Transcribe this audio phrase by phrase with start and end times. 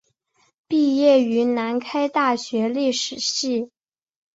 [0.67, 3.69] 毕业于南开大学历史系。